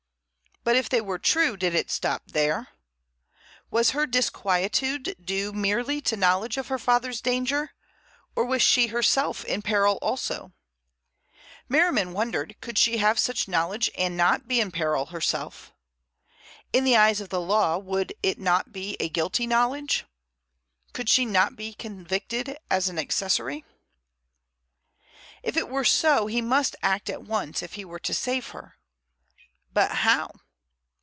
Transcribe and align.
But 0.63 0.75
if 0.75 0.89
they 0.89 1.01
were 1.01 1.17
true 1.17 1.57
did 1.57 1.73
it 1.73 1.89
stop 1.89 2.21
there? 2.27 2.67
Was 3.71 3.89
her 3.91 4.05
disquietude 4.05 5.15
due 5.19 5.51
merely 5.53 6.01
to 6.01 6.15
knowledge 6.15 6.55
of 6.55 6.67
her 6.67 6.77
father's 6.77 7.19
danger, 7.19 7.71
or 8.35 8.45
was 8.45 8.61
she 8.61 8.85
herself 8.87 9.43
in 9.43 9.63
peril 9.63 9.97
also? 10.03 10.53
Merriman 11.67 12.13
wondered 12.13 12.57
could 12.61 12.77
she 12.77 12.97
have 12.97 13.17
such 13.17 13.47
knowledge 13.47 13.89
and 13.97 14.15
not 14.15 14.47
be 14.47 14.61
in 14.61 14.69
peril 14.69 15.07
herself. 15.07 15.73
In 16.71 16.83
the 16.83 16.95
eyes 16.95 17.19
of 17.21 17.29
the 17.29 17.41
law 17.41 17.79
would 17.79 18.13
it 18.21 18.37
not 18.37 18.71
be 18.71 18.95
a 18.99 19.09
guilty 19.09 19.47
knowledge? 19.47 20.05
Could 20.93 21.09
she 21.09 21.25
not 21.25 21.55
be 21.55 21.73
convicted 21.73 22.55
as 22.69 22.87
an 22.87 22.99
accessory? 22.99 23.65
If 25.41 25.57
it 25.57 25.69
were 25.69 25.83
so 25.83 26.27
he 26.27 26.39
must 26.39 26.75
act 26.83 27.09
at 27.09 27.23
once 27.23 27.63
if 27.63 27.73
he 27.73 27.83
were 27.83 27.99
to 28.01 28.13
save 28.13 28.49
her. 28.49 28.77
But 29.73 29.91
how? 30.05 30.29